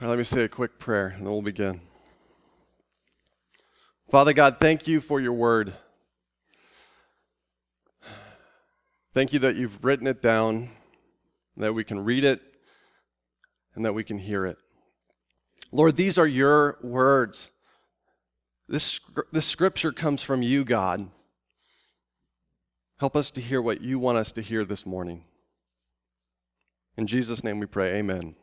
[0.00, 1.80] Right, let me say a quick prayer and then we'll begin.
[4.08, 5.74] Father God, thank you for your word.
[9.12, 10.70] Thank you that you've written it down,
[11.56, 12.40] that we can read it,
[13.74, 14.58] and that we can hear it.
[15.72, 17.50] Lord, these are your words.
[18.68, 19.00] This,
[19.32, 21.08] this scripture comes from you, God.
[23.00, 25.24] Help us to hear what you want us to hear this morning.
[26.96, 28.36] In Jesus' name we pray, amen.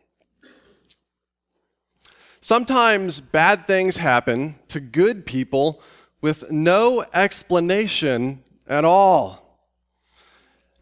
[2.46, 5.82] Sometimes bad things happen to good people
[6.22, 9.68] with no explanation at all.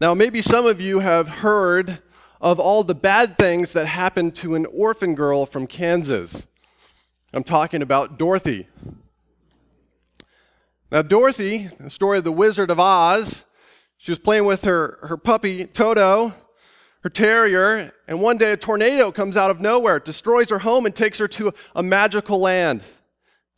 [0.02, 2.00] Now, maybe some of you have heard
[2.42, 6.46] of all the bad things that happened to an orphan girl from Kansas.
[7.34, 8.68] I'm talking about Dorothy.
[10.92, 13.46] Now, Dorothy, the story of the Wizard of Oz,
[13.96, 16.34] she was playing with her, her puppy, Toto,
[17.04, 20.96] her terrier, and one day a tornado comes out of nowhere, destroys her home, and
[20.96, 22.82] takes her to a magical land.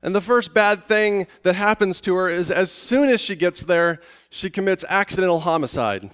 [0.02, 3.62] And the first bad thing that happens to her is as soon as she gets
[3.62, 4.00] there,
[4.32, 6.10] she commits accidental homicide.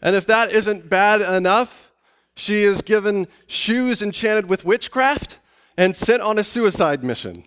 [0.00, 1.90] and if that isn't bad enough,
[2.36, 5.40] she is given shoes enchanted with witchcraft
[5.76, 7.44] and sent on a suicide mission.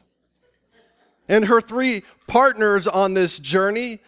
[1.28, 4.02] And her three partners on this journey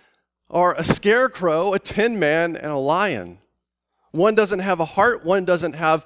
[0.52, 3.40] are a scarecrow, a tin man, and a lion.
[4.12, 6.06] One doesn't have a heart, one doesn't have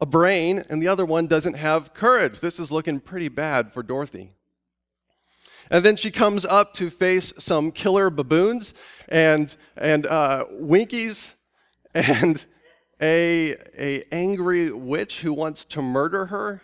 [0.00, 2.40] a brain, and the other one doesn't have courage.
[2.40, 4.30] This is looking pretty bad for Dorothy.
[5.70, 8.74] And then she comes up to face some killer baboons
[9.08, 11.34] and, and uh, winkies
[11.94, 12.44] and
[13.00, 16.62] a, a angry witch who wants to murder her.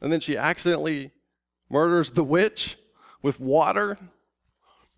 [0.00, 1.12] And then she accidentally
[1.68, 2.76] murders the witch
[3.22, 3.98] with water.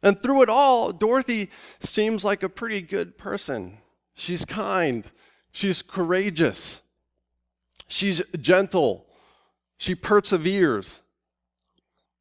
[0.02, 1.50] And through it all, Dorothy
[1.80, 3.78] seems like a pretty good person.
[4.14, 5.04] She's kind,
[5.52, 6.80] she's courageous,
[7.86, 9.06] she's gentle,
[9.76, 11.02] she perseveres.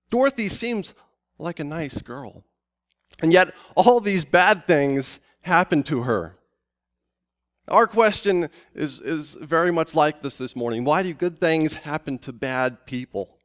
[0.09, 0.93] Dorothy seems
[1.37, 2.43] like a nice girl.
[3.21, 6.37] And yet, all these bad things happen to her.
[7.67, 10.83] Our question is, is very much like this this morning.
[10.83, 13.37] Why do good things happen to bad people?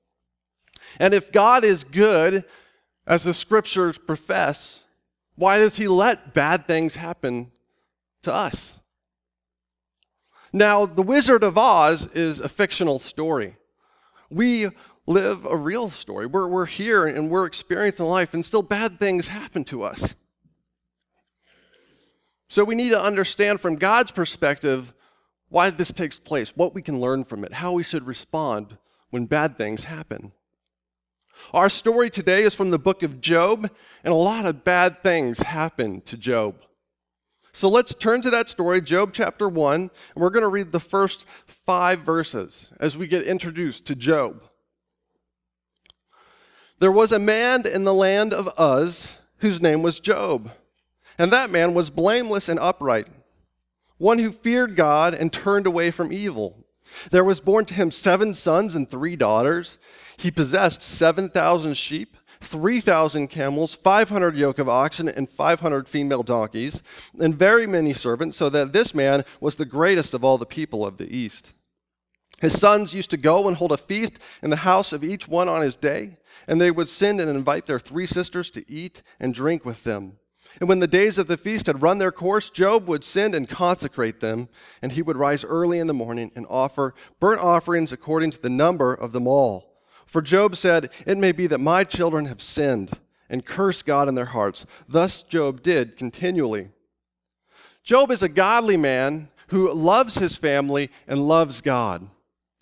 [0.99, 2.45] And if God is good,
[3.07, 4.85] as the scriptures profess,
[5.37, 7.53] why does he let bad things happen
[8.23, 8.79] to us?
[10.53, 13.57] Now, The Wizard of Oz is a fictional story.
[14.31, 14.69] We
[15.07, 16.27] live a real story.
[16.27, 20.15] We're, we're here and we're experiencing life, and still bad things happen to us.
[22.49, 24.95] So we need to understand from God's perspective
[25.49, 28.79] why this takes place, what we can learn from it, how we should respond
[29.11, 30.33] when bad things happen.
[31.53, 33.71] Our story today is from the book of Job,
[34.05, 36.57] and a lot of bad things happened to Job.
[37.53, 40.81] So let's turn to that story, Job chapter 1, and we're going to read the
[40.81, 44.43] first five verses as we get introduced to Job.
[46.79, 50.51] There was a man in the land of Uz whose name was Job,
[51.17, 53.07] and that man was blameless and upright,
[53.97, 56.67] one who feared God and turned away from evil.
[57.11, 59.79] There was born to him seven sons and three daughters.
[60.17, 66.83] He possessed 7,000 sheep, 3,000 camels, 500 yoke of oxen, and 500 female donkeys,
[67.19, 70.87] and very many servants, so that this man was the greatest of all the people
[70.87, 71.55] of the East.
[72.39, 75.49] His sons used to go and hold a feast in the house of each one
[75.49, 79.33] on his day, and they would send and invite their three sisters to eat and
[79.35, 80.19] drink with them.
[80.61, 83.49] And when the days of the feast had run their course, Job would send and
[83.49, 84.49] consecrate them,
[84.81, 88.51] and he would rise early in the morning and offer burnt offerings according to the
[88.51, 89.66] number of them all.
[90.07, 92.93] For Job said, It may be that my children have sinned
[93.29, 94.65] and cursed God in their hearts.
[94.89, 96.71] Thus Job did continually.
[97.83, 102.09] Job is a godly man who loves his family and loves God.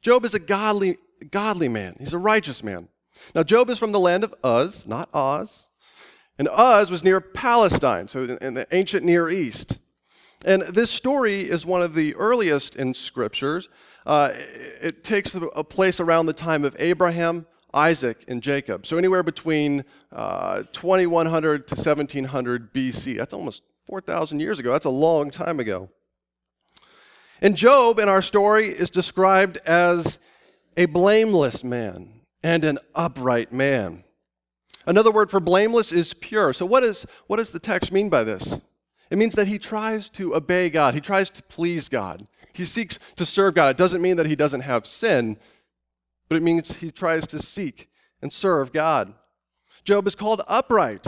[0.03, 0.99] Job is a godly,
[1.31, 1.97] godly man.
[1.99, 2.88] He's a righteous man.
[3.34, 5.69] Now, Job is from the land of Uz, not Oz.
[6.38, 9.78] And Uz was near Palestine, so in the ancient Near East.
[10.44, 13.69] And this story is one of the earliest in scriptures.
[14.05, 14.31] Uh,
[14.82, 18.85] it takes a place around the time of Abraham, Isaac, and Jacob.
[18.85, 23.17] So anywhere between uh, 2100 to 1700 BC.
[23.17, 24.73] That's almost 4,000 years ago.
[24.73, 25.88] That's a long time ago.
[27.40, 30.19] And Job in our story is described as
[30.76, 34.05] a blameless man and an upright man.
[34.87, 36.52] Another word for blameless is pure.
[36.52, 38.61] So, what, is, what does the text mean by this?
[39.14, 42.99] It means that he tries to obey God, he tries to please God, he seeks
[43.14, 43.69] to serve God.
[43.69, 45.37] It doesn't mean that he doesn't have sin,
[46.28, 47.88] but it means he tries to seek
[48.20, 49.14] and serve God.
[49.84, 51.06] Job is called upright.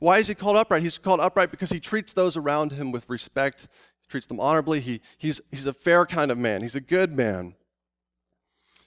[0.00, 0.82] Why is he called upright?
[0.82, 3.68] He's called upright because he treats those around him with respect
[4.06, 4.80] treats them honorably.
[4.80, 7.54] He, he's, he's a fair kind of man, he's a good man.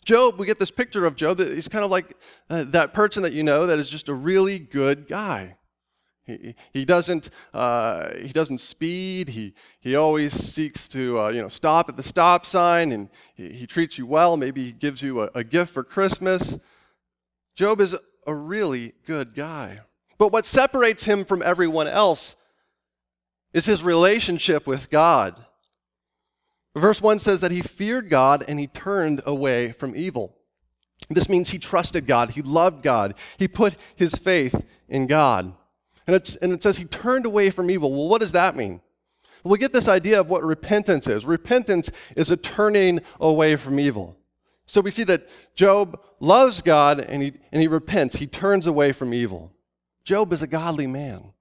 [0.05, 2.15] Job, we get this picture of Job he's kind of like
[2.51, 5.56] uh, that person that you know that is just a really good guy.
[6.73, 9.29] He, doesn't, uh, he doesn't speed.
[9.29, 13.53] He, he always seeks to uh, you know, stop at the stop sign and he,
[13.53, 14.35] he treats you well.
[14.35, 16.59] Maybe he gives you a, a gift for Christmas.
[17.55, 17.95] Job is
[18.25, 19.79] a really good guy.
[20.17, 22.35] But what separates him from everyone else
[23.53, 25.45] is his relationship with God.
[26.75, 30.35] Verse 1 says that he feared God and he turned away from evil.
[31.09, 35.53] This means he trusted God, he loved God, he put his faith in God.
[36.07, 37.91] And, and it says he turned away from evil.
[37.91, 38.81] Well, what does that mean?
[39.43, 41.25] Well, we get this idea of what repentance is.
[41.25, 44.17] Repentance is a turning away from evil.
[44.65, 48.17] So we see that Job loves God and he, and he repents.
[48.17, 49.51] He turns away from evil.
[50.03, 51.33] Job is a godly man.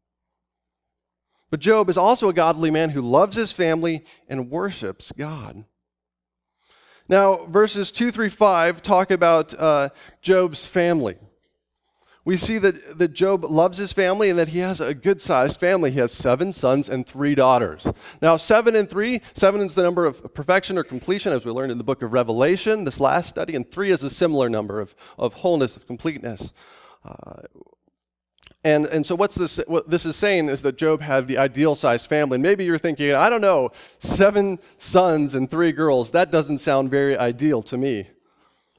[1.50, 5.64] But Job is also a godly man who loves his family and worships God.
[7.08, 9.90] Now, verses 2 through 5 talk about uh,
[10.22, 11.16] Job's family
[12.26, 15.60] we see that, that Job loves his family and that he has a good sized
[15.60, 15.92] family.
[15.92, 17.86] He has seven sons and three daughters.
[18.20, 21.70] Now, seven and three, seven is the number of perfection or completion, as we learned
[21.70, 24.96] in the book of Revelation, this last study, and three is a similar number of,
[25.16, 26.52] of wholeness, of completeness.
[27.04, 27.42] Uh,
[28.64, 31.76] and, and so, what's this, what this is saying is that Job had the ideal
[31.76, 32.34] sized family.
[32.34, 33.70] And maybe you're thinking, I don't know,
[34.00, 38.08] seven sons and three girls, that doesn't sound very ideal to me.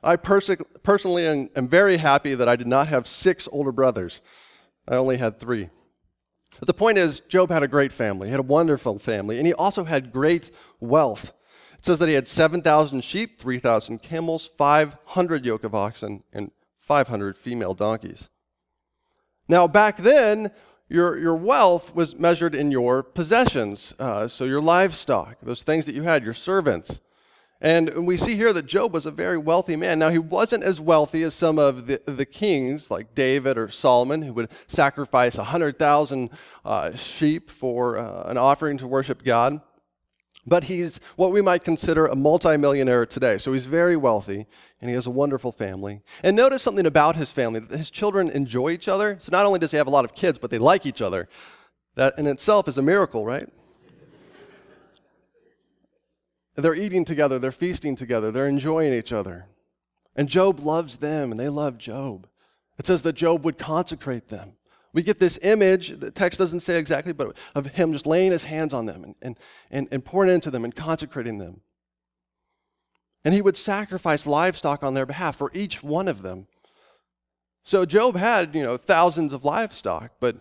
[0.08, 0.50] I pers-
[0.84, 4.22] personally am, am very happy that I did not have six older brothers.
[4.88, 5.70] I only had three.
[6.60, 8.28] But the point is, Job had a great family.
[8.28, 10.50] He had a wonderful family, and he also had great
[10.80, 11.34] wealth.
[11.78, 17.38] It says that he had 7,000 sheep, 3,000 camels, 500 yoke of oxen, and 500
[17.38, 18.30] female donkeys.
[19.50, 20.52] Now, back then,
[20.88, 25.96] your, your wealth was measured in your possessions, uh, so your livestock, those things that
[25.96, 27.02] you had, your servants.
[27.60, 29.98] And we see here that Job was a very wealthy man.
[29.98, 34.22] Now, he wasn't as wealthy as some of the, the kings, like David or Solomon,
[34.22, 36.30] who would sacrifice 100,000
[36.64, 39.62] uh, sheep for uh, an offering to worship God.
[40.46, 43.38] But he's what we might consider a multimillionaire today.
[43.38, 44.46] So he's very wealthy,
[44.80, 46.02] and he has a wonderful family.
[46.24, 49.18] And notice something about his family that his children enjoy each other.
[49.20, 51.28] So not only does he have a lot of kids, but they like each other.
[51.96, 53.50] That in itself is a miracle, right?
[56.58, 59.46] They're eating together, they're feasting together, they're enjoying each other.
[60.16, 62.28] And Job loves them, and they love Job.
[62.80, 64.54] It says that Job would consecrate them.
[64.92, 68.46] We get this image, the text doesn't say exactly, but of him just laying his
[68.46, 69.40] hands on them and, and,
[69.70, 71.62] and, and pouring into them and consecrating them.
[73.24, 76.48] And he would sacrifice livestock on their behalf for each one of them.
[77.62, 80.38] So Job had, you know, thousands of livestock, but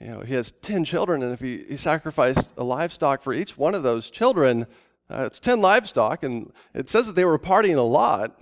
[0.00, 3.58] you know, he has 10 children, and if he, he sacrificed a livestock for each
[3.58, 4.66] one of those children,
[5.10, 8.40] uh, it's 10 livestock, and it says that they were partying a lot.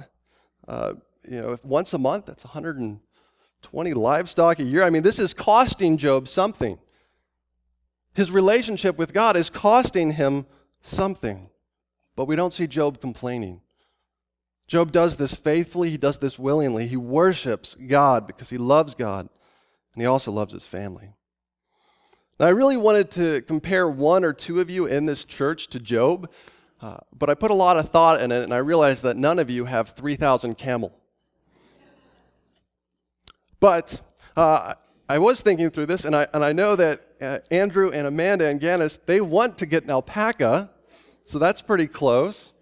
[0.66, 0.94] Uh,
[1.28, 4.82] you know, once a month, that's 120 livestock a year.
[4.82, 6.78] I mean, this is costing Job something.
[8.14, 10.46] His relationship with God is costing him
[10.82, 11.50] something.
[12.16, 13.60] But we don't see Job complaining.
[14.66, 16.88] Job does this faithfully, he does this willingly.
[16.88, 19.28] He worships God because he loves God,
[19.94, 21.12] and he also loves his family.
[22.40, 25.78] Now, I really wanted to compare one or two of you in this church to
[25.78, 26.28] Job
[26.86, 29.40] uh, but I put a lot of thought in it, and I realized that none
[29.40, 30.96] of you have 3,000 camel.
[33.58, 34.00] But
[34.36, 34.74] uh,
[35.08, 38.44] I was thinking through this, and I, and I know that uh, Andrew and Amanda
[38.44, 40.70] and Gannis, they want to get an alpaca,
[41.24, 42.52] so that's pretty close.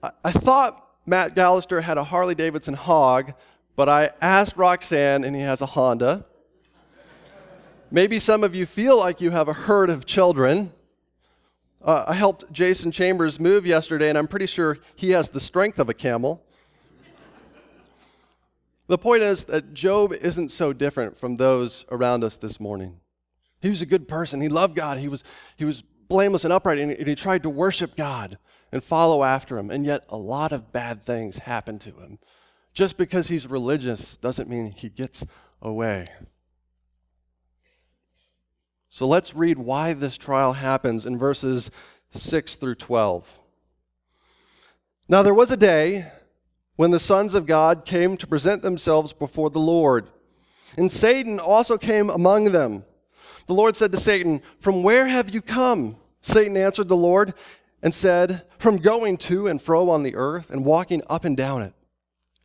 [0.00, 3.32] I, I thought Matt Gallister had a Harley Davidson hog,
[3.74, 6.24] but I asked Roxanne, and he has a Honda.
[7.90, 10.72] Maybe some of you feel like you have a herd of children.
[11.84, 15.78] Uh, I helped Jason Chambers move yesterday, and I'm pretty sure he has the strength
[15.78, 16.42] of a camel.
[18.86, 23.00] the point is that Job isn't so different from those around us this morning.
[23.60, 24.40] He was a good person.
[24.40, 24.96] He loved God.
[24.96, 25.24] He was,
[25.58, 28.38] he was blameless and upright, and, and he tried to worship God
[28.72, 29.70] and follow after him.
[29.70, 32.18] And yet, a lot of bad things happened to him.
[32.72, 35.26] Just because he's religious doesn't mean he gets
[35.60, 36.06] away.
[38.94, 41.68] So let's read why this trial happens in verses
[42.12, 43.40] 6 through 12.
[45.08, 46.12] Now there was a day
[46.76, 50.06] when the sons of God came to present themselves before the Lord,
[50.78, 52.84] and Satan also came among them.
[53.48, 55.96] The Lord said to Satan, From where have you come?
[56.22, 57.34] Satan answered the Lord
[57.82, 61.62] and said, From going to and fro on the earth and walking up and down
[61.62, 61.74] it.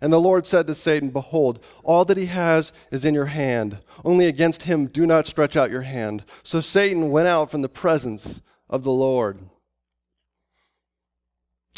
[0.00, 3.80] And the Lord said to Satan, Behold, all that he has is in your hand.
[4.04, 6.24] Only against him do not stretch out your hand.
[6.42, 9.40] So Satan went out from the presence of the Lord.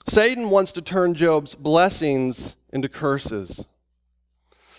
[0.06, 3.64] Satan wants to turn Job's blessings into curses.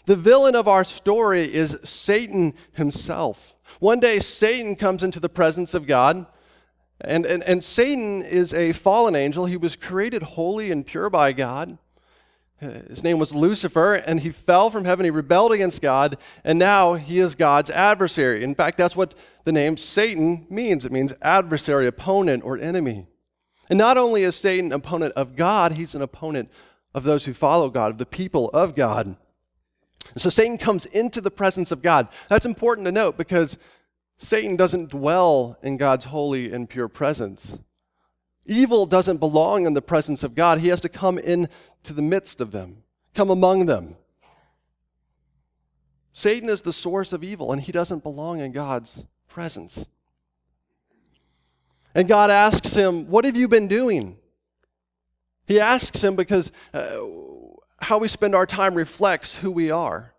[0.06, 3.56] The villain of our story is Satan himself.
[3.80, 6.26] One day, Satan comes into the presence of God,
[7.00, 9.46] and, and, and Satan is a fallen angel.
[9.46, 11.78] He was created holy and pure by God.
[12.62, 15.04] His name was Lucifer, and he fell from heaven.
[15.04, 18.44] He rebelled against God, and now he is God's adversary.
[18.44, 19.16] In fact, that's what
[19.46, 23.08] the name Satan means it means adversary, opponent, or enemy.
[23.68, 26.52] And not only is Satan an opponent of God, he's an opponent
[26.94, 29.08] of those who follow God, of the people of God.
[29.08, 32.10] And so Satan comes into the presence of God.
[32.30, 33.58] That's important to note because
[34.20, 37.58] Satan doesn't dwell in God's holy and pure presence.
[38.46, 40.60] Evil doesn't belong in the presence of God.
[40.60, 42.84] He has to come into the midst of them,
[43.14, 43.96] come among them.
[46.14, 49.86] Satan is the source of evil, and he doesn't belong in God's presence.
[51.96, 54.18] And God asks him, What have you been doing?
[55.46, 57.00] He asks him because uh,
[57.80, 60.11] how we spend our time reflects who we are.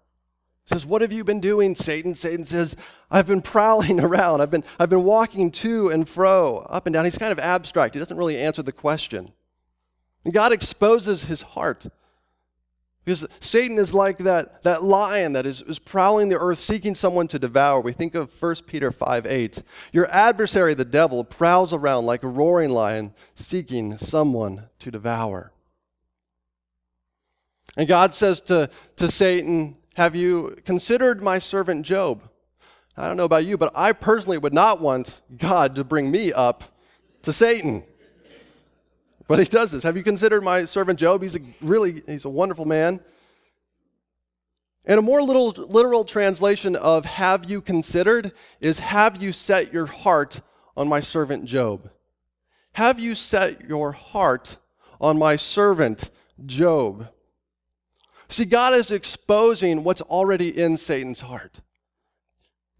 [0.67, 2.15] Says, What have you been doing, Satan?
[2.15, 2.77] Satan says,
[3.11, 4.41] I've been prowling around.
[4.41, 7.05] I've been, I've been walking to and fro, up and down.
[7.05, 7.95] He's kind of abstract.
[7.95, 9.33] He doesn't really answer the question.
[10.25, 11.87] And God exposes his heart.
[13.05, 17.27] Because Satan is like that, that lion that is, is prowling the earth seeking someone
[17.29, 17.81] to devour.
[17.81, 19.63] We think of 1 Peter 5 8.
[19.93, 25.53] Your adversary, the devil, prowls around like a roaring lion seeking someone to devour.
[27.77, 32.23] And God says to, to Satan, Have you considered my servant Job?
[32.97, 36.33] I don't know about you, but I personally would not want God to bring me
[36.33, 36.65] up
[37.23, 37.85] to Satan.
[39.29, 39.83] But he does this.
[39.83, 41.23] Have you considered my servant Job?
[41.23, 43.01] He's a really he's a wonderful man.
[44.85, 49.87] And a more little, literal translation of have you considered is have you set your
[49.87, 50.41] heart
[50.77, 51.91] on my servant Job?
[52.75, 54.57] Have you set your heart
[55.01, 56.11] on my servant
[56.45, 57.09] Job?
[58.33, 61.61] See, God is exposing what's already in Satan's heart.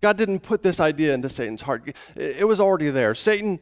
[0.01, 1.95] God didn't put this idea into Satan's heart.
[2.17, 3.15] It was already there.
[3.15, 3.61] Satan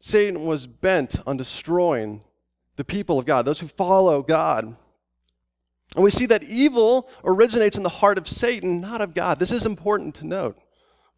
[0.00, 2.22] Satan was bent on destroying
[2.76, 4.76] the people of God, those who follow God.
[5.96, 9.38] And we see that evil originates in the heart of Satan, not of God.
[9.38, 10.58] This is important to note.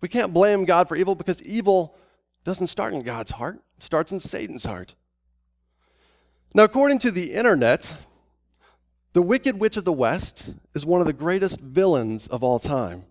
[0.00, 1.96] We can't blame God for evil because evil
[2.44, 4.94] doesn't start in God's heart, it starts in Satan's heart.
[6.54, 7.94] Now, according to the internet,
[9.12, 13.04] the Wicked Witch of the West is one of the greatest villains of all time.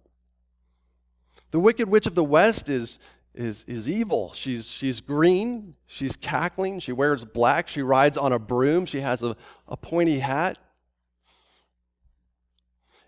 [1.52, 3.00] The Wicked Witch of the West is
[3.40, 4.34] is, is evil.
[4.34, 9.22] She's, she's green, she's cackling, she wears black, she rides on a broom, she has
[9.24, 9.36] a,
[9.68, 10.60] a pointy hat.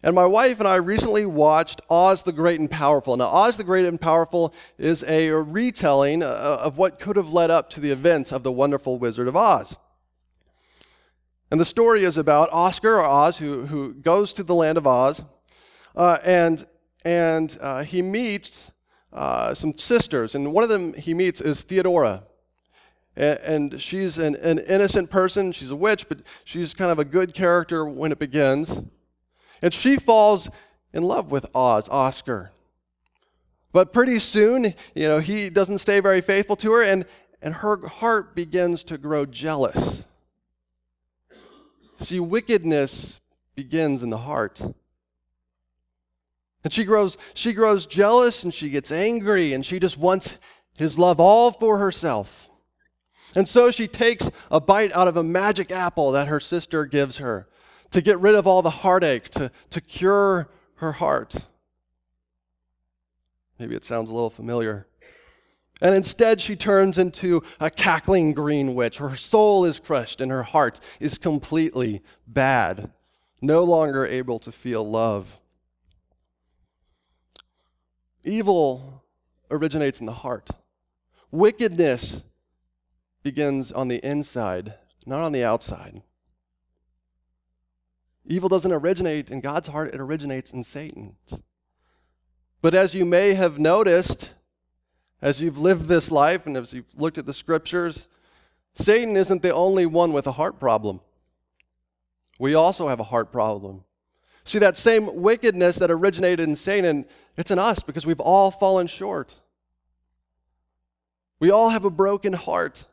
[0.03, 3.15] And my wife and I recently watched Oz the Great and Powerful.
[3.17, 7.51] Now, Oz the Great and Powerful is a retelling uh, of what could have led
[7.51, 9.77] up to the events of the wonderful Wizard of Oz.
[11.51, 14.87] And the story is about Oscar or Oz, who, who goes to the land of
[14.87, 15.25] Oz,
[15.97, 16.65] uh, and,
[17.03, 18.71] and uh, he meets
[19.11, 22.23] uh, some sisters, and one of them he meets is Theodora.
[23.17, 25.51] And she's an, an innocent person.
[25.51, 28.81] She's a witch, but she's kind of a good character when it begins.
[29.61, 30.49] And she falls
[30.93, 32.51] in love with Oz, Oscar.
[33.73, 37.05] But pretty soon, you know, he doesn't stay very faithful to her, and,
[37.41, 40.05] and her heart begins to grow jealous.
[42.01, 43.21] See, wickedness
[43.55, 44.59] begins in the heart.
[46.63, 50.37] And she grows, she grows jealous and she gets angry and she just wants
[50.77, 52.49] his love all for herself.
[53.35, 57.17] And so she takes a bite out of a magic apple that her sister gives
[57.17, 57.47] her
[57.91, 61.35] to get rid of all the heartache, to, to cure her heart.
[63.59, 64.87] Maybe it sounds a little familiar.
[65.81, 68.99] And instead, she turns into a cackling green witch.
[68.99, 72.91] Her soul is crushed and her heart is completely bad,
[73.41, 75.39] no longer able to feel love.
[78.23, 79.03] Evil
[79.49, 80.51] originates in the heart.
[81.31, 82.23] Wickedness
[83.23, 84.75] begins on the inside,
[85.07, 86.03] not on the outside.
[88.25, 91.41] Evil doesn't originate in God's heart, it originates in Satan's.
[92.61, 94.31] But as you may have noticed,
[95.21, 98.07] as you've lived this life and as you've looked at the scriptures,
[98.73, 101.01] Satan isn't the only one with a heart problem.
[102.39, 103.83] We also have a heart problem.
[104.43, 107.05] See, that same wickedness that originated in Satan,
[107.37, 109.35] it's in us because we've all fallen short.
[111.39, 112.85] We all have a broken heart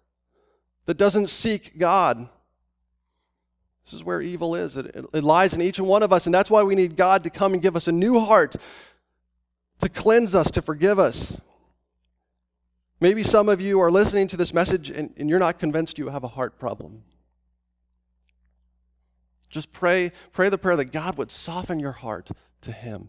[0.85, 2.29] that doesn't seek God.
[3.85, 4.77] This is where evil is.
[4.77, 7.25] It, it, it, lies in each one of us, and that's why we need God
[7.25, 8.57] to come and give us a new heart,
[9.81, 11.39] to cleanse us, to forgive us.
[13.01, 16.09] Maybe some of you are listening to this message and, and you're not convinced you
[16.09, 17.05] have a heart problem.
[19.49, 22.31] Just pray, pray the prayer that God would soften your heart
[22.63, 23.09] to Him,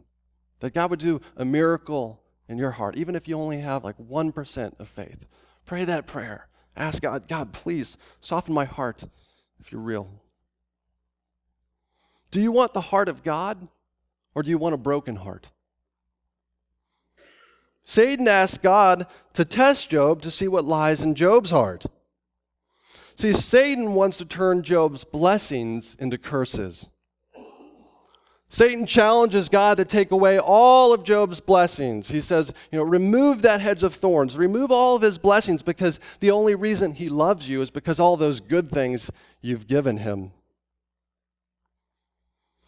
[0.60, 3.98] that God would do a miracle in your heart, even if you only have like
[3.98, 5.25] 1% of faith.
[5.65, 6.48] Pray that prayer.
[6.75, 9.03] Ask God, God, please soften my heart
[9.60, 10.10] if you're real.
[12.31, 13.67] Do you want the heart of God
[14.34, 15.50] or do you want a broken heart?
[17.89, 21.88] Satan asked God to test Job to see what lies in Job's heart.
[23.15, 26.91] See, Satan wants to turn Job's blessings into curses.
[28.48, 32.10] Satan challenges God to take away all of Job's blessings.
[32.10, 36.00] He says, you know, remove that hedge of thorns, remove all of his blessings because
[36.19, 39.10] the only reason he loves you is because all those good things
[39.41, 40.31] you've given him.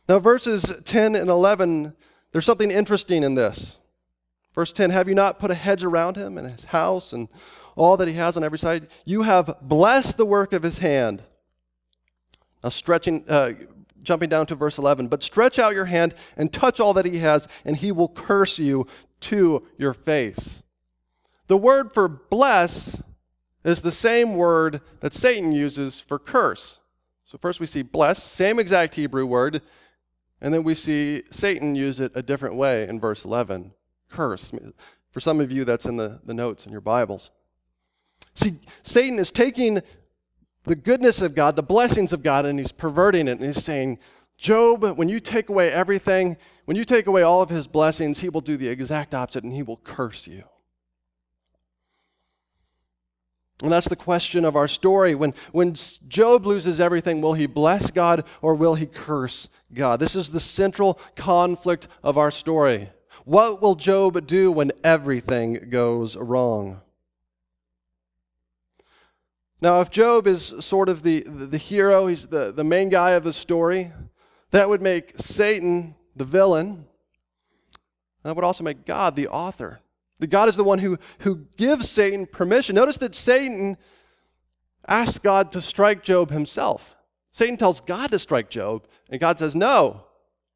[0.09, 1.93] Now, verses 10 and 11,
[2.31, 3.77] there's something interesting in this.
[4.53, 7.29] Verse 10 Have you not put a hedge around him and his house and
[7.75, 8.87] all that he has on every side?
[9.05, 11.23] You have blessed the work of his hand.
[12.63, 13.53] Now, stretching, uh,
[14.03, 17.19] jumping down to verse 11, but stretch out your hand and touch all that he
[17.19, 18.85] has, and he will curse you
[19.21, 20.61] to your face.
[21.47, 22.97] The word for bless
[23.63, 26.79] is the same word that Satan uses for curse.
[27.25, 29.61] So, first we see bless, same exact Hebrew word,
[30.41, 33.73] and then we see Satan use it a different way in verse 11
[34.11, 34.51] curse.
[35.11, 37.31] For some of you, that's in the, the notes in your Bibles.
[38.33, 39.79] See, Satan is taking
[40.63, 43.39] the goodness of God, the blessings of God, and he's perverting it.
[43.39, 43.99] And he's saying,
[44.37, 48.29] Job, when you take away everything, when you take away all of his blessings, he
[48.29, 50.43] will do the exact opposite and he will curse you.
[53.61, 55.13] And that's the question of our story.
[55.13, 55.75] When, when
[56.07, 59.99] Job loses everything, will he bless God or will he curse God?
[59.99, 62.89] This is the central conflict of our story.
[63.31, 66.81] What will Job do when everything goes wrong?
[69.61, 73.23] Now, if Job is sort of the, the, hero, he's the, the main guy of
[73.23, 73.93] the story,
[74.49, 76.85] that would make Satan the villain.
[78.23, 79.79] That would also make God the author.
[80.19, 82.75] The God is the one who, who gives Satan permission.
[82.75, 83.77] Notice that Satan
[84.89, 86.97] asks God to strike Job himself.
[87.31, 90.03] Satan tells God to strike Job, and God says, No,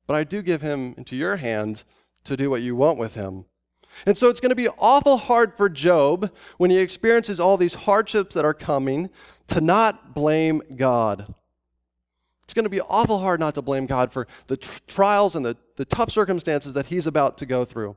[0.08, 1.86] but I do give him into your hands
[2.26, 3.46] to do what you want with him.
[4.06, 7.74] And so it's going to be awful hard for Job when he experiences all these
[7.74, 9.10] hardships that are coming
[9.48, 11.34] to not blame God.
[12.44, 15.46] It's going to be awful hard not to blame God for the tr- trials and
[15.46, 17.96] the, the tough circumstances that he's about to go through.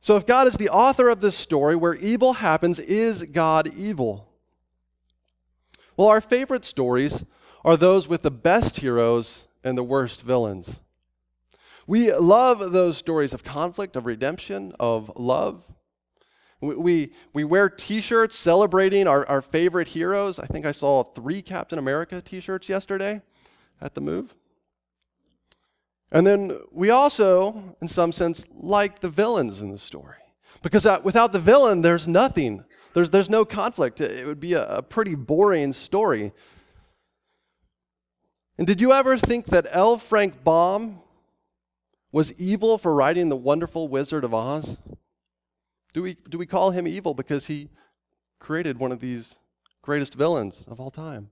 [0.00, 4.28] So, if God is the author of this story where evil happens, is God evil?
[5.96, 7.24] Well, our favorite stories
[7.64, 10.80] are those with the best heroes and the worst villains.
[11.86, 15.64] We love those stories of conflict, of redemption, of love.
[16.60, 20.38] We, we, we wear t shirts celebrating our, our favorite heroes.
[20.38, 23.20] I think I saw three Captain America t shirts yesterday
[23.80, 24.34] at the move.
[26.10, 30.16] And then we also, in some sense, like the villains in the story.
[30.62, 32.64] Because uh, without the villain, there's nothing.
[32.94, 34.00] There's, there's no conflict.
[34.00, 36.32] It would be a, a pretty boring story.
[38.56, 39.98] And did you ever think that L.
[39.98, 41.00] Frank Baum
[42.14, 44.76] was evil for writing The Wonderful Wizard of Oz?
[45.92, 47.70] Do we, do we call him evil because he
[48.38, 49.40] created one of these
[49.82, 51.30] greatest villains of all time?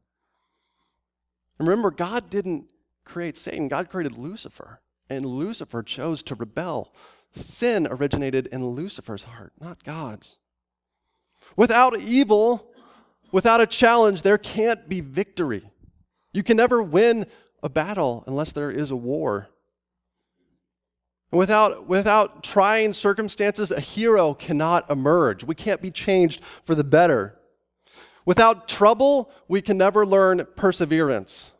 [1.61, 2.64] And remember, God didn't
[3.05, 6.92] create Satan, God created Lucifer, and Lucifer chose to rebel.
[7.33, 10.38] Sin originated in Lucifer's heart, not God's.
[11.55, 12.73] Without evil,
[13.31, 15.62] without a challenge, there can't be victory.
[16.33, 17.27] You can never win
[17.62, 19.49] a battle unless there is a war.
[21.33, 25.42] Without, without trying circumstances, a hero cannot emerge.
[25.42, 27.38] We can't be changed for the better.
[28.27, 31.53] Without trouble, we can never learn perseverance.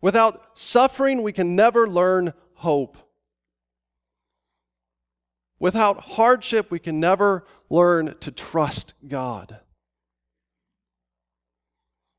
[0.00, 2.96] Without suffering, we can never learn hope.
[5.60, 9.60] Without hardship, we can never learn to trust God.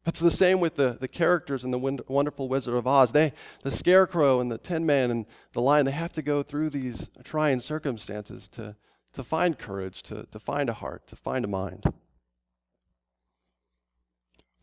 [0.10, 3.12] It's the same with the, the characters in the Wonderful Wizard of Oz.
[3.12, 6.72] They, the Scarecrow and the Tin Man and the Lion, they have to go through
[6.72, 8.76] these trying circumstances to,
[9.14, 11.84] to find courage, to, to find a heart, to find a mind.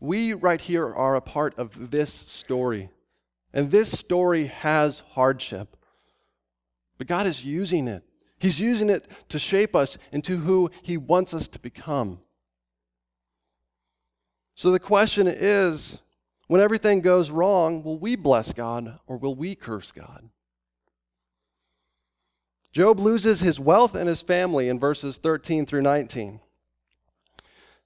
[0.01, 2.89] We right here are a part of this story.
[3.53, 5.77] And this story has hardship.
[6.97, 8.03] But God is using it.
[8.37, 12.19] He's using it to shape us into who He wants us to become.
[14.57, 15.99] So the question is
[16.47, 20.29] when everything goes wrong, will we bless God or will we curse God?
[22.73, 26.39] Job loses his wealth and his family in verses 13 through 19.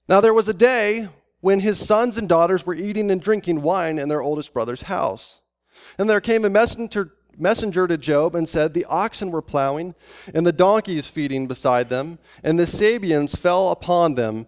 [0.08, 1.10] Now, there was a day
[1.42, 5.42] when his sons and daughters were eating and drinking wine in their oldest brother's house.
[5.98, 9.94] And there came a messenger, messenger to Job and said, The oxen were plowing,
[10.34, 14.48] and the donkeys feeding beside them, and the Sabeans fell upon them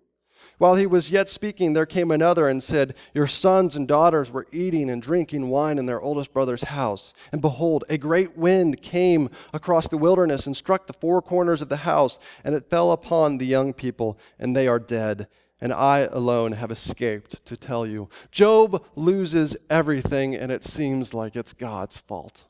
[0.61, 4.45] While he was yet speaking, there came another and said, Your sons and daughters were
[4.51, 7.15] eating and drinking wine in their oldest brother's house.
[7.31, 11.69] And behold, a great wind came across the wilderness and struck the four corners of
[11.69, 15.27] the house, and it fell upon the young people, and they are dead
[15.59, 18.07] and I alone have escaped to tell you.
[18.31, 22.45] Job loses everything, and it seems like it's God's fault.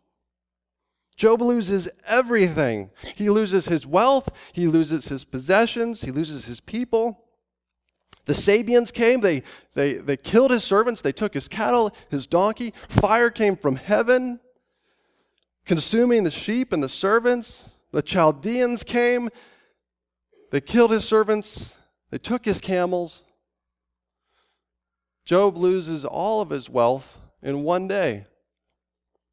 [1.16, 2.90] Job loses everything.
[3.16, 7.31] He loses his wealth, he loses his possessions, he loses his people.
[8.26, 12.74] The Sabeans came, they, they, they killed his servants, they took his cattle, his donkey.
[12.88, 14.40] Fire came from heaven,
[15.66, 17.70] consuming the sheep and the servants.
[17.92, 19.30] The Chaldeans came,
[20.52, 21.76] they killed his servants,
[22.10, 23.24] they took his camels.
[25.26, 28.26] Job loses all of his wealth in one day.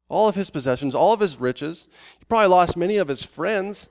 [0.07, 1.87] All of his possessions, all of his riches.
[2.17, 3.89] He probably lost many of his friends.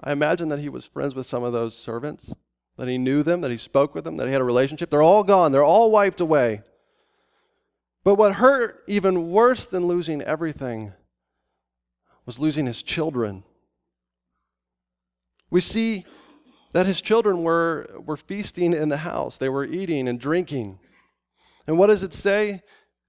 [0.00, 2.32] I imagine that he was friends with some of those servants,
[2.76, 4.90] that he knew them, that he spoke with them, that he had a relationship.
[4.90, 6.62] They're all gone, they're all wiped away.
[8.04, 10.92] But what hurt even worse than losing everything
[12.24, 13.44] was losing his children.
[15.50, 16.04] We see
[16.72, 20.78] that his children were, were feasting in the house, they were eating and drinking.
[21.66, 22.62] And what does it say?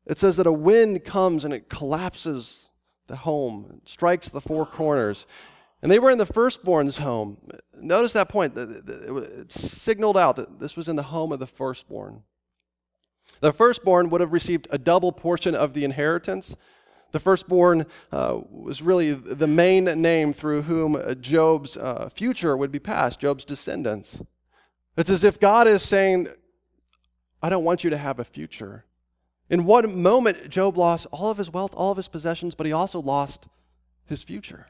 [0.05, 2.71] It says that a wind comes and it collapses
[3.07, 5.25] the home, strikes the four corners.
[5.81, 7.37] And they were in the firstborn's home.
[7.79, 8.53] Notice that point.
[8.57, 12.23] It signaled out that this was in the home of the firstborn.
[13.41, 16.55] The firstborn would have received a double portion of the inheritance
[17.11, 22.79] the firstborn uh, was really the main name through whom Job's uh, future would be
[22.79, 24.21] passed, Job's descendants.
[24.97, 26.27] It's as if God is saying,
[27.41, 28.85] I don't want you to have a future.
[29.49, 32.73] In one moment, Job lost all of his wealth, all of his possessions, but he
[32.73, 33.45] also lost
[34.05, 34.67] his future.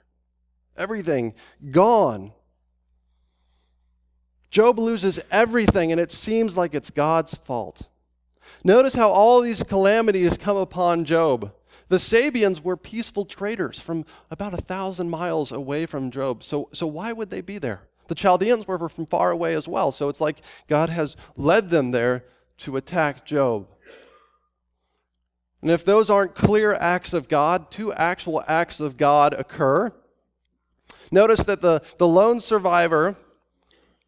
[0.77, 1.33] Everything
[1.71, 2.31] gone.
[4.49, 7.87] Job loses everything, and it seems like it's God's fault.
[8.63, 11.53] Notice how all these calamities come upon Job.
[11.89, 16.43] The Sabeans were peaceful traders from about a thousand miles away from Job.
[16.43, 17.81] So, so why would they be there?
[18.07, 19.91] The Chaldeans were from far away as well.
[19.91, 22.25] So it's like God has led them there
[22.59, 23.67] to attack Job.
[25.61, 29.91] And if those aren't clear acts of God, two actual acts of God occur.
[31.11, 33.15] Notice that the, the lone survivor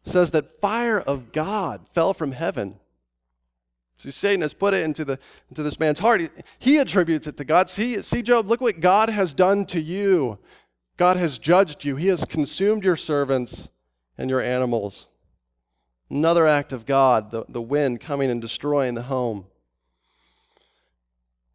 [0.04, 2.80] says that fire of God fell from heaven
[4.00, 5.18] See, Satan has put it into, the,
[5.50, 6.22] into this man's heart.
[6.22, 7.68] He, he attributes it to God.
[7.68, 10.38] See, see, Job, look what God has done to you.
[10.96, 13.68] God has judged you, He has consumed your servants
[14.16, 15.08] and your animals.
[16.08, 19.44] Another act of God, the, the wind coming and destroying the home.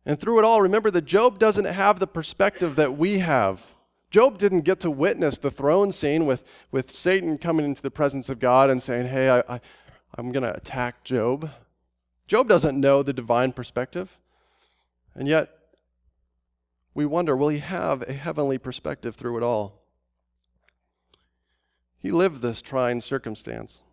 [0.05, 3.65] And through it all, remember that Job doesn't have the perspective that we have.
[4.11, 8.29] Job didn't get to witness the throne scene with, with Satan coming into the presence
[8.29, 9.59] of God and saying, Hey, I, I,
[10.15, 11.51] I'm going to attack Job.
[12.27, 14.17] Job doesn't know the divine perspective,
[15.13, 15.49] and yet
[16.93, 19.83] we wonder will he have a heavenly perspective through it all?
[21.97, 23.83] He lived this trying circumstance.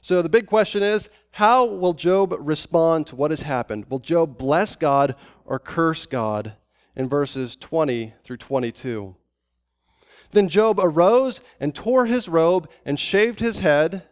[0.00, 3.86] So the big question is how will Job respond to what has happened?
[3.88, 5.14] Will Job bless God
[5.44, 6.54] or curse God
[6.94, 9.16] in verses 20 through 22?
[10.32, 14.02] Then Job arose and tore his robe and shaved his head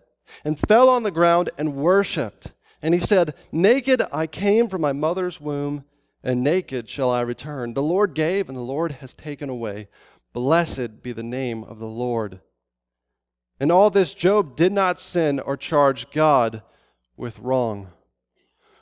[0.45, 2.53] and fell on the ground and worshiped.
[2.83, 5.85] And he said, Naked I came from my mother's womb,
[6.23, 7.75] and naked shall I return.
[7.75, 9.89] The Lord gave, and the Lord has taken away.
[10.33, 12.41] Blessed be the name of the Lord.
[13.59, 16.63] In all this, Job did not sin or charge God
[17.17, 17.89] with wrong.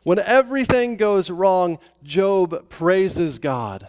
[0.05, 3.89] When everything goes wrong, Job praises God.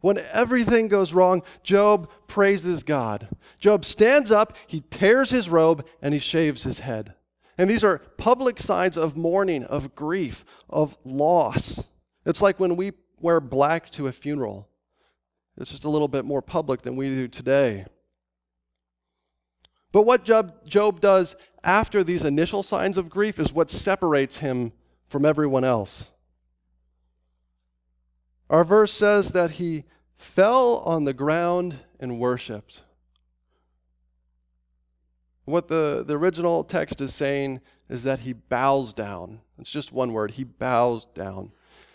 [0.00, 3.28] When everything goes wrong, Job praises God.
[3.58, 7.14] Job stands up, he tears his robe, and he shaves his head.
[7.56, 11.82] And these are public signs of mourning, of grief, of loss.
[12.24, 14.68] It's like when we wear black to a funeral,
[15.56, 17.86] it's just a little bit more public than we do today.
[19.90, 21.34] But what Job, does
[21.64, 24.72] after these initial signs of grief is what separates him
[25.08, 26.10] from everyone else.
[28.50, 29.84] Our verse says that he
[30.16, 32.82] fell on the ground and worshiped.
[35.44, 39.40] What the, the original text is saying is that he bows down.
[39.58, 40.32] It's just one word.
[40.32, 41.52] He bows down.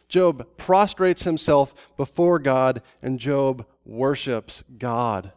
[0.08, 5.32] Job prostrates himself before God, and Job worships God.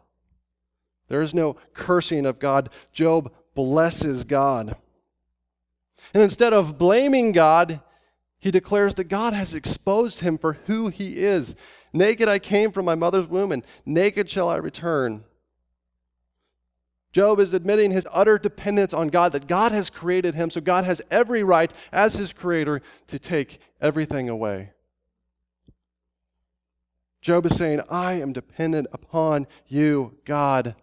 [1.07, 2.69] There is no cursing of God.
[2.91, 4.75] Job blesses God.
[6.13, 7.81] And instead of blaming God,
[8.39, 11.55] he declares that God has exposed him for who he is.
[11.93, 15.23] Naked I came from my mother's womb, and naked shall I return.
[17.13, 20.83] Job is admitting his utter dependence on God, that God has created him, so God
[20.83, 24.71] has every right, as his creator, to take everything away.
[27.21, 30.75] Job is saying, I am dependent upon you, God.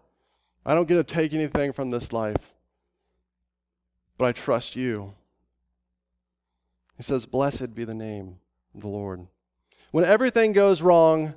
[0.67, 2.53] I don't get to take anything from this life,
[4.19, 5.15] but I trust you.
[6.97, 8.37] He says, Blessed be the name
[8.75, 9.27] of the Lord.
[9.91, 11.35] When everything goes wrong,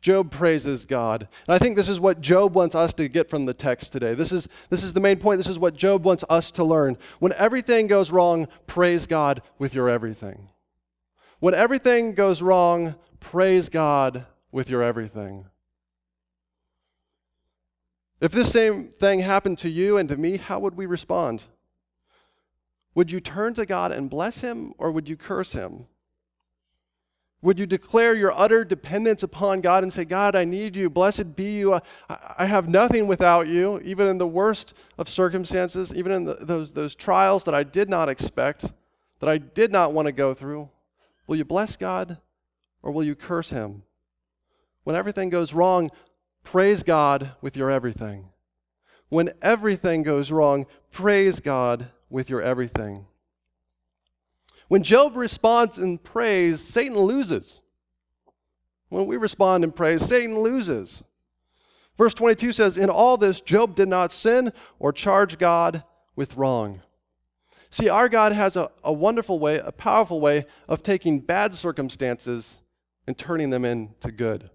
[0.00, 1.26] Job praises God.
[1.48, 4.14] And I think this is what Job wants us to get from the text today.
[4.14, 5.38] This is, this is the main point.
[5.38, 6.96] This is what Job wants us to learn.
[7.18, 10.50] When everything goes wrong, praise God with your everything.
[11.40, 15.46] When everything goes wrong, praise God with your everything.
[18.20, 21.44] If this same thing happened to you and to me, how would we respond?
[22.96, 25.86] Would you turn to God and bless him, or would you curse him?
[27.42, 30.90] Would you declare your utter dependence upon God and say, God, I need you.
[30.90, 31.78] Blessed be you.
[32.08, 36.72] I, have nothing without you, even in the worst of circumstances, even in the, those,
[36.72, 38.72] those trials that I did not expect,
[39.20, 40.68] that I did not want to go through.
[41.28, 42.18] Will you bless God
[42.82, 43.84] or will you curse him?
[44.82, 45.90] When everything goes wrong,
[46.46, 48.28] Praise God with your everything.
[49.08, 53.06] When everything goes wrong, praise God with your everything.
[54.68, 57.62] When Job responds in praise, Satan loses.
[58.88, 61.02] When we respond in praise, Satan loses.
[61.96, 65.82] Verse 22 says, In all this, Job did not sin or charge God
[66.14, 66.82] with wrong.
[67.70, 72.62] See, our God has a, a wonderful way, a powerful way of taking bad circumstances
[73.06, 74.50] and turning them into good.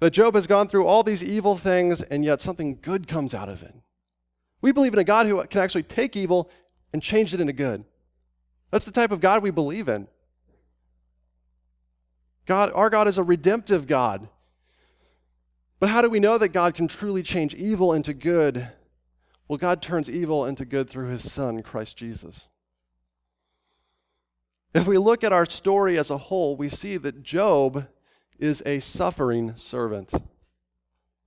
[0.00, 3.48] That Job has gone through all these evil things, and yet something good comes out
[3.48, 3.74] of it.
[4.64, 6.48] We believe in a God who can actually take evil
[6.94, 7.84] and change it into good.
[8.70, 10.08] That's the type of God we believe in.
[12.46, 14.26] God, our God is a redemptive God.
[15.80, 18.66] But how do we know that God can truly change evil into good?
[19.48, 22.48] Well, God turns evil into good through his Son, Christ Jesus.
[24.72, 27.86] If we look at our story as a whole, we see that Job
[28.38, 30.10] is a suffering servant.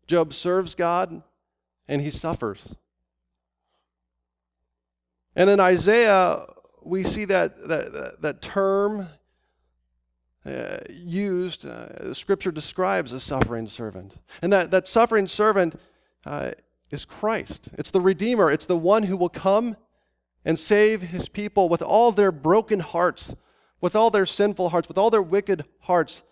[0.07, 1.21] Job serves God
[1.87, 2.73] and he suffers.
[5.37, 6.45] And in Isaiah,
[6.83, 9.07] we see that, that, that term
[10.43, 14.17] uh, used, uh, Scripture describes a suffering servant.
[14.41, 15.79] And that, that suffering servant
[16.25, 16.51] uh,
[16.89, 17.69] is Christ.
[17.77, 19.77] It's the Redeemer, it's the one who will come
[20.43, 23.35] and save his people with all their broken hearts,
[23.79, 26.23] with all their sinful hearts, with all their wicked hearts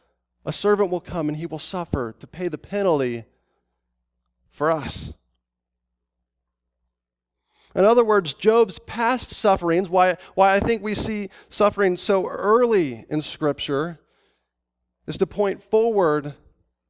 [0.46, 3.26] a servant will come and he will suffer to pay the penalty
[4.50, 5.14] for us.
[7.76, 13.06] In other words, Job's past sufferings, why, why I think we see suffering so early
[13.10, 14.00] in Scripture,
[15.08, 16.36] is to point forward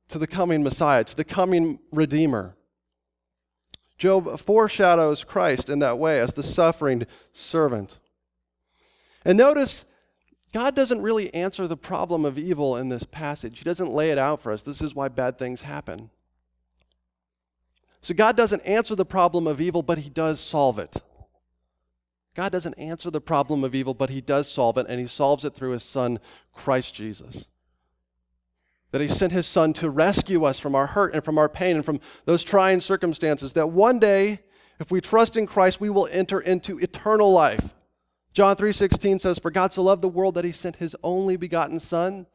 [0.09, 2.55] to the coming Messiah, to the coming Redeemer.
[3.97, 7.99] Job foreshadows Christ in that way as the suffering servant.
[9.23, 9.85] And notice
[10.53, 13.57] God doesn't really answer the problem of evil in this passage.
[13.57, 14.61] He doesn't lay it out for us.
[14.61, 16.11] This is why bad things happen.
[18.05, 20.97] So God doesn't answer the problem of evil, but He does solve it.
[22.35, 25.43] God doesn't answer the problem of evil, but He does solve it, and He solves
[25.43, 26.19] it through His Son,
[26.53, 27.47] Christ Jesus.
[28.91, 31.77] That He sent His Son to rescue us from our hurt and from our pain
[31.77, 33.53] and from those trying circumstances.
[33.53, 34.41] That one day,
[34.79, 37.73] if we trust in Christ, we will enter into eternal life.
[38.33, 41.79] John 3:16 says for God so loved the world that he sent his only begotten
[41.79, 42.27] son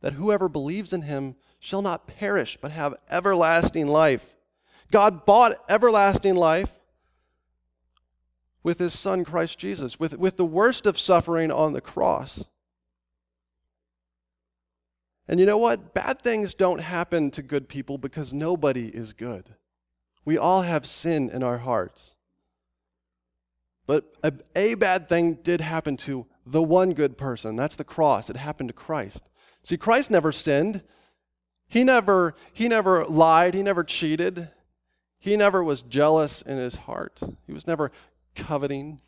[0.00, 4.34] that whoever believes in him shall not perish but have everlasting life.
[4.90, 6.70] God bought everlasting life
[8.62, 12.44] with his son Christ Jesus, with, with the worst of suffering on the cross.
[15.26, 15.92] And you know what?
[15.92, 19.54] Bad things don't happen to good people because nobody is good.
[20.24, 22.14] We all have sin in our hearts.
[23.86, 27.56] But a, a, bad thing did happen to the one good person.
[27.56, 28.28] That's the cross.
[28.28, 29.22] It happened to Christ.
[29.62, 30.82] See, Christ never sinned.
[31.68, 33.54] He never, he never lied.
[33.54, 34.50] He never cheated.
[35.18, 37.20] He never was jealous in his heart.
[37.46, 37.90] He was never
[38.34, 39.00] coveting.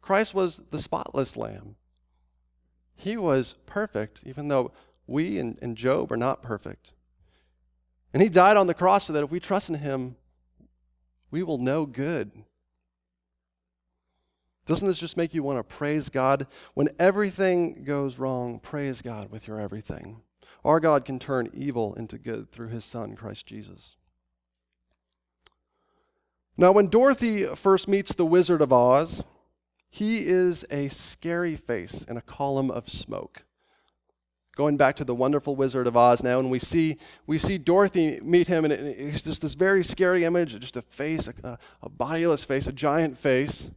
[0.00, 1.76] Christ was the spotless lamb.
[2.96, 4.72] He was perfect, even though
[5.06, 6.92] we and, and Job are not perfect.
[8.12, 10.16] And he died on the cross so that if we trust in him,
[11.30, 12.32] we will know good.
[14.66, 16.46] Doesn't this just make you want to praise God?
[16.74, 20.22] When everything goes wrong, praise God with your everything.
[20.64, 23.96] Our God can turn evil into good through his Son, Christ Jesus.
[26.60, 29.24] Now, when Dorothy first meets the Wizard of Oz,
[29.88, 33.44] he is a scary face in a column of smoke.
[34.56, 38.20] Going back to the wonderful Wizard of Oz now, and we see, we see Dorothy
[38.22, 42.44] meet him, and it's just this very scary image just a face, a, a bodiless
[42.44, 43.70] face, a giant face.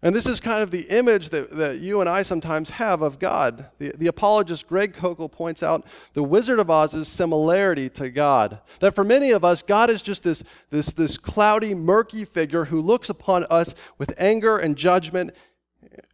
[0.00, 3.18] And this is kind of the image that, that you and I sometimes have of
[3.18, 3.66] God.
[3.78, 8.60] The, the apologist Greg Koukl points out the Wizard of Oz's similarity to God.
[8.78, 12.80] That for many of us, God is just this, this, this cloudy, murky figure who
[12.80, 15.34] looks upon us with anger and judgment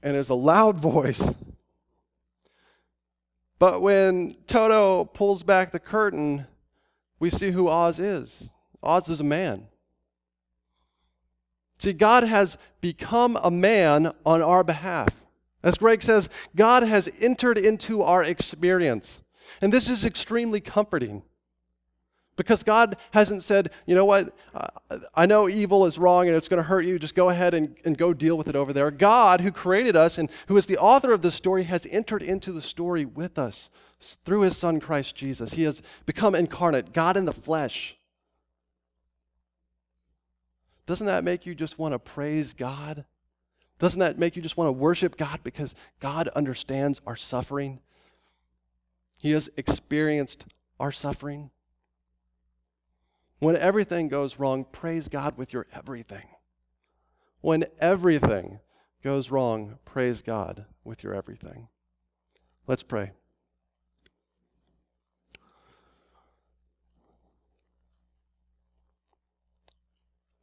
[0.03, 1.35] and is a loud voice.
[3.59, 6.47] But when Toto pulls back the curtain,
[7.18, 8.51] we see who Oz is.
[8.83, 9.66] Oz is a man.
[11.85, 15.23] See, God has become a man on our behalf.
[15.62, 19.20] As Greg says, God has entered into our experience.
[19.61, 21.25] And this is extremely comforting
[22.37, 24.68] because God hasn't said, you know what, uh,
[25.14, 26.99] I know evil is wrong and it's going to hurt you.
[26.99, 28.90] Just go ahead and, and go deal with it over there.
[28.90, 32.51] God, who created us and who is the author of this story, has entered into
[32.51, 33.68] the story with us
[34.25, 35.53] through his son Christ Jesus.
[35.53, 37.99] He has become incarnate, God in the flesh.
[40.87, 43.05] Doesn't that make you just want to praise God?
[43.79, 47.81] Doesn't that make you just want to worship God because God understands our suffering?
[49.16, 50.44] He has experienced
[50.79, 51.51] our suffering.
[53.38, 56.27] When everything goes wrong, praise God with your everything.
[57.40, 58.61] When everything
[59.03, 61.68] goes wrong, praise God with your everything.
[62.66, 63.12] Let's pray.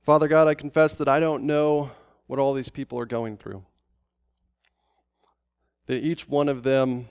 [0.03, 1.91] Father God, I confess that I don't know
[2.25, 3.63] what all these people are going through.
[5.85, 7.07] That each one of them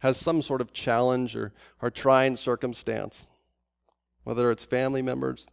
[0.00, 3.28] has some sort of challenge or, or trying circumstance,
[4.24, 5.52] whether it's family members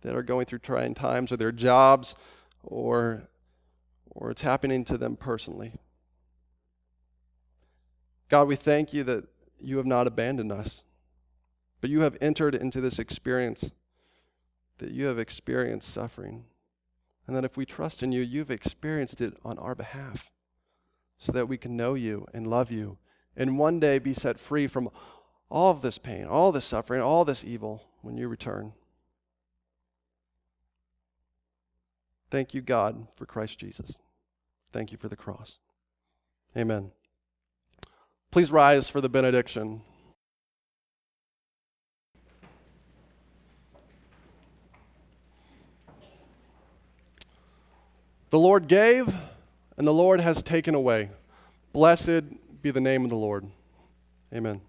[0.00, 2.16] that are going through trying times or their jobs
[2.64, 3.28] or,
[4.10, 5.74] or it's happening to them personally.
[8.28, 9.26] God, we thank you that
[9.60, 10.84] you have not abandoned us,
[11.80, 13.70] but you have entered into this experience
[14.78, 16.44] that you have experienced suffering.
[17.26, 20.30] And that if we trust in you, you've experienced it on our behalf
[21.18, 22.98] so that we can know you and love you
[23.36, 24.90] and one day be set free from
[25.50, 28.72] all of this pain, all this suffering, all this evil when you return.
[32.30, 33.98] Thank you, God, for Christ Jesus.
[34.72, 35.58] Thank you for the cross.
[36.56, 36.90] Amen.
[38.30, 39.82] Please rise for the benediction.
[48.34, 49.14] The Lord gave,
[49.76, 51.08] and the Lord has taken away.
[51.72, 52.24] Blessed
[52.62, 53.46] be the name of the Lord.
[54.34, 54.60] Amen.